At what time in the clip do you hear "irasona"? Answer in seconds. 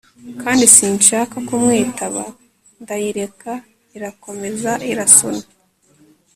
4.91-5.43